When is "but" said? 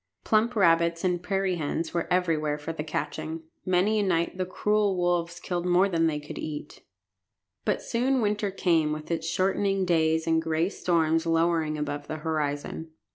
7.65-7.83